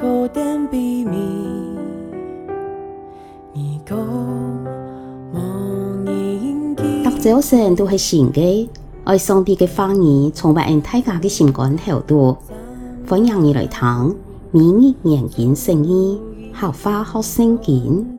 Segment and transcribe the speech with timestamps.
[0.00, 0.26] 读
[7.20, 8.70] 早晨都是新的，
[9.04, 12.34] 爱上帝的话语，充满大家的心肝头度。
[13.06, 14.16] 欢迎你来听，
[14.52, 16.18] 每日研经圣经，
[16.54, 18.18] 学话学圣经。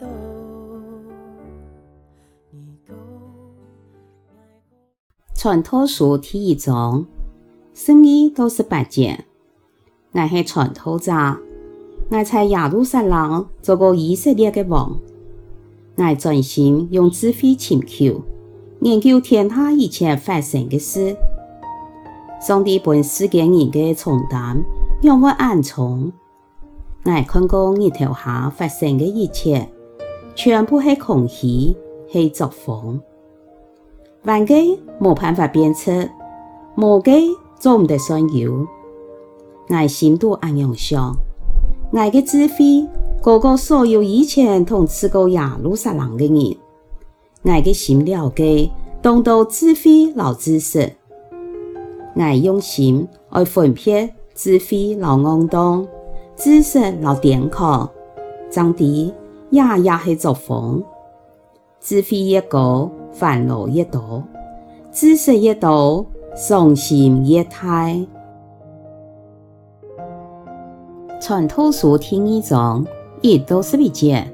[5.34, 7.07] 传道书第一章，
[7.73, 9.25] 生意都是八节。
[10.11, 11.12] 我是传道者，
[12.13, 14.99] 我在耶路撒冷做过以色列的王。
[15.95, 18.21] 我专心用智慧寻求，
[18.81, 21.15] 研究天下一切发生的事。
[22.41, 24.61] 上帝本世间人的重担，
[25.01, 26.11] 让我暗从。
[27.05, 29.70] 我看过日头下发生的一切，
[30.35, 31.73] 全部是空虚，
[32.12, 32.99] 是作风。
[34.23, 34.53] 万个
[34.99, 36.09] 无办法鞭策，
[36.75, 37.12] 无个
[37.57, 38.67] 做唔得算有。
[39.70, 41.15] 我心度安样想，
[41.91, 42.88] 我的智慧
[43.21, 46.57] 高过所有以前统治过耶路撒冷的人。
[47.43, 48.71] 我的心了解，
[49.02, 50.93] 当到智慧老知识。
[52.15, 55.85] 我用心爱分别智慧老戆当，
[56.35, 57.90] 知识老点靠，
[58.49, 59.13] 长地
[59.49, 60.84] 也也是作风，
[61.80, 62.90] 智慧越高。
[63.13, 64.24] 烦恼越多，
[64.90, 67.94] 知识越多，伤心越大。
[71.31, 72.85] 传道书第二章
[73.22, 74.29] 一到十二节，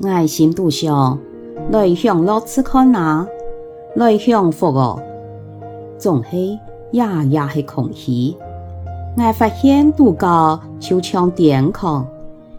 [0.00, 1.16] 我心度想
[1.70, 3.24] 来享乐吃喝哪，
[3.94, 5.00] 来享福哦，
[5.96, 6.36] 总是
[6.90, 8.34] 夜夜是空虚。
[9.16, 12.04] 我发现度假就像点空，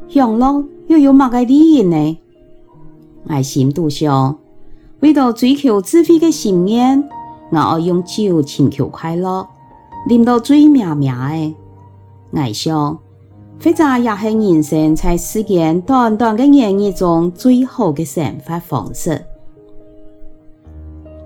[0.07, 2.17] 享乐又有乜个利益呢？
[3.27, 4.37] 我心度想。
[5.01, 7.03] 为了追求智慧的心愿，
[7.51, 9.45] 我要用酒寻求快乐，
[10.07, 11.55] 啉到醉咩咩的。
[12.31, 12.97] 我想，
[13.63, 19.23] 或者也是人生在世间短短的年日中最好的生活方式。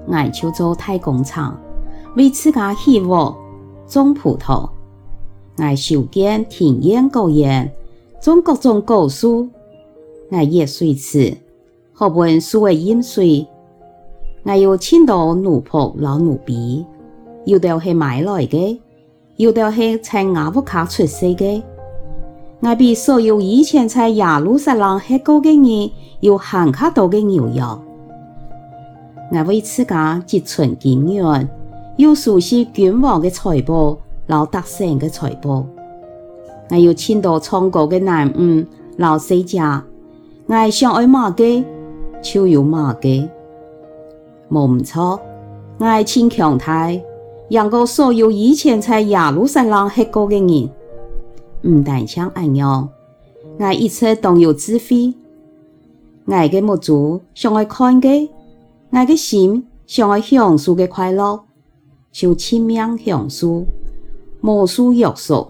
[0.06, 1.60] 我就做大工厂，
[2.16, 3.34] 为自家起屋
[3.88, 4.70] 种葡萄。
[5.58, 7.74] 我修建田园果园，
[8.22, 9.50] 种各种果树。
[10.30, 11.36] 我热水池，
[11.92, 13.48] 好问树的饮水。
[14.44, 16.86] 我有请到奴仆老奴婢，
[17.46, 18.80] 有的是买来的，
[19.38, 21.64] 有的是在阿布卡出世的。
[22.60, 25.92] 我比所有以前在耶路撒冷吃过的人
[26.22, 27.80] 有很卡多的牛肉。
[29.32, 31.50] 我为自家积存经验，
[31.98, 35.64] 又熟悉君王的财宝，老百姓的财宝。
[36.70, 38.66] 我有请到唱歌的男女
[38.98, 39.84] 老师家，
[40.48, 41.64] 我想爱马的，
[42.22, 43.30] 就有马的。
[44.50, 45.20] 没错，
[45.78, 46.90] 我请强大，
[47.50, 50.70] 让过所有以前在耶路撒冷吃过的人，
[51.68, 52.90] 唔但像安样，
[53.60, 55.14] 我一切都有智慧。
[56.26, 58.30] 我的目珠想爱看的，
[58.90, 61.44] 我的心想爱享受的快乐，
[62.12, 63.66] 就亲命享受，
[64.42, 65.48] 无需约束。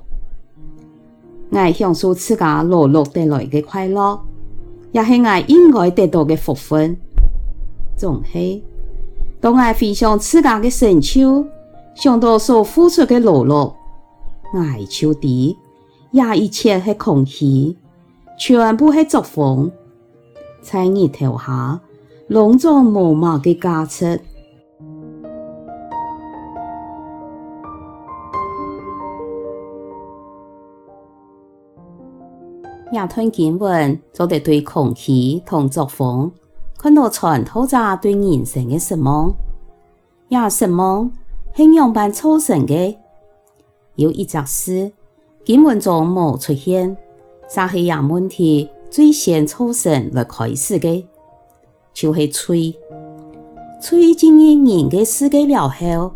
[1.50, 4.20] 我享受自家劳碌得来的快乐，
[4.92, 6.98] 也是我应该得到的福分，
[7.96, 8.60] 总是。
[9.40, 11.46] 当我回想自家的成就，
[11.94, 13.74] 想到所付出的劳碌，
[14.54, 15.56] 我就知，
[16.12, 17.78] 也一切是空气，
[18.40, 19.72] 全部是作风，
[20.62, 21.80] 在日头下，
[22.28, 24.20] 拢总无嘛的价值。
[32.94, 36.32] 亚吞经文做得对空气同作风。
[36.78, 39.34] 看到传道者对人生的失望，
[40.30, 41.12] 也失望，
[41.54, 42.98] 是样般造成的。
[43.96, 44.92] 有一件事，
[45.48, 46.98] 经文中没出现，
[47.48, 51.08] 啥是样问题最先造成来开始的，
[51.94, 52.76] 就是嘴。
[53.80, 56.12] 嘴经营人的世界了后，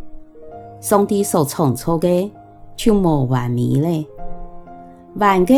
[0.82, 2.30] 上帝所创造的
[2.76, 4.06] 就没完美了，
[5.16, 5.54] 完个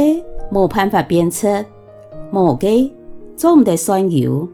[0.52, 1.66] 没办法鞭策，
[2.31, 2.68] 无个
[3.36, 4.48] 做唔得算有。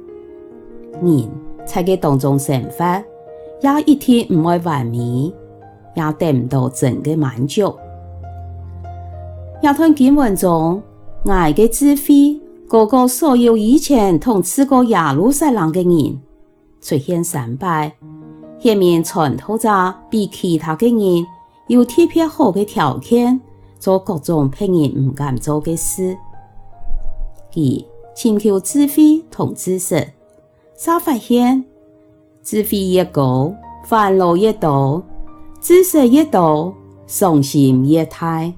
[1.02, 1.30] 人
[1.66, 3.04] 在这当中生活，
[3.60, 5.34] 也一天唔会完美，
[5.94, 7.76] 也得唔到真的满足。
[9.62, 10.82] 亚吞经文中，
[11.26, 16.18] 爱的智慧高过所有以前统治过耶路撒冷的人，
[16.80, 17.94] 出现三败，
[18.58, 19.70] 下面传道者
[20.10, 21.26] 比其他的人
[21.68, 23.38] 有特别好的条件，
[23.78, 26.18] 做各种别人唔敢做的事。
[27.52, 27.86] 二，
[28.16, 30.08] 请求智慧同知识。
[30.78, 31.66] 啥发现？
[32.42, 33.54] 智慧越高，
[33.84, 35.04] 烦恼越多；
[35.60, 36.74] 知识越多，
[37.06, 38.50] 伤心越大。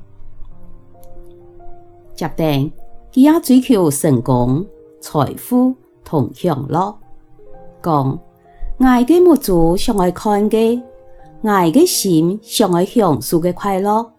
[2.21, 2.71] 决定，
[3.11, 4.65] 佢也追求成功、
[4.99, 5.73] 财富
[6.03, 6.95] 同享乐。
[7.81, 8.19] 讲，
[8.77, 10.81] 我嘅目珠想爱看嘅，
[11.41, 14.11] 我嘅心想爱享受嘅快乐，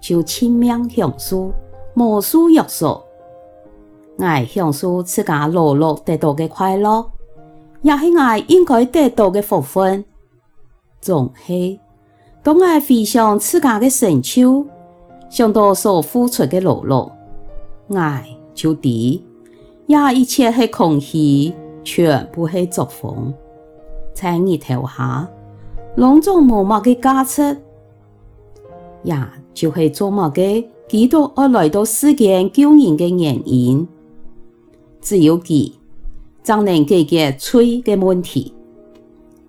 [0.00, 1.52] 就亲命享受，
[1.94, 3.00] 无需约束。
[4.18, 7.04] 我享受自家劳碌得到嘅快乐，
[7.82, 10.04] 也是我应该得到嘅福分。
[11.00, 11.80] 总系
[12.42, 14.66] 当我回想自家嘅成就，
[15.28, 17.10] 想到所付出嘅劳碌，
[17.88, 17.96] 我
[18.54, 19.20] 就知，
[19.86, 21.52] 也一切系空虚，
[21.84, 23.32] 全部系作风。
[24.14, 25.28] 在日头下，
[25.96, 27.56] 拢总无乜嘅价值，
[29.02, 29.16] 也
[29.52, 33.86] 就系做乜嘅，基督而来到世间救人嘅原因。
[35.00, 35.72] 只有佢，
[36.44, 38.54] 才能解决罪嘅问题。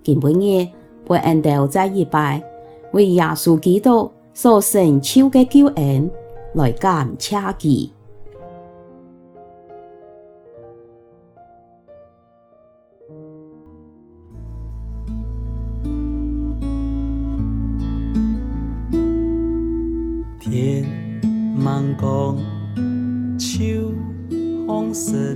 [0.04, 0.68] 今日
[1.08, 2.44] 我按照在一拜
[2.92, 6.10] 为耶稣基督所成就嘅救恩
[6.56, 7.90] 来感谢佢。
[20.54, 20.86] 天
[21.58, 22.38] 茫光，
[23.40, 23.92] 秋
[24.68, 25.36] 风生。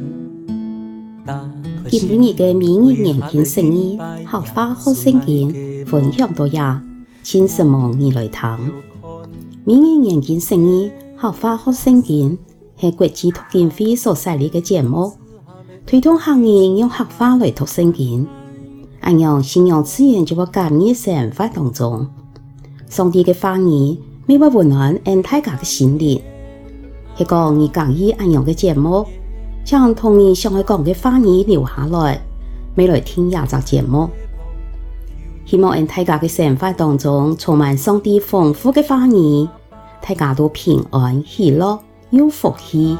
[1.89, 6.83] 今日嘅明日研经释义，客话学圣经，分享到呀，
[7.23, 8.71] 请什么你来听。
[9.63, 12.37] 明日研经释义，客话学圣经
[12.79, 15.11] 系国际读经会所设立的节目，
[15.87, 18.27] 推动客人用客话来读圣经，
[18.99, 22.07] 按样信仰自然就会加入生活当中。
[22.87, 23.97] 上帝的话语，
[24.29, 26.21] 每晚温暖俺大家嘅心灵，
[27.15, 29.07] 系讲你讲意按样嘅节目。
[29.63, 32.19] 将同你想爱讲嘅话语留下来，
[32.75, 34.09] 未来听下集节目。
[35.45, 39.47] 希望喺大家嘅生活当中充满上帝丰富嘅话语，
[40.01, 41.79] 大家都平安喜乐
[42.09, 42.97] 有福气。